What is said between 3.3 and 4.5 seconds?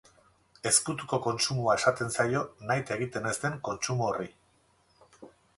ez den kontsumo horri.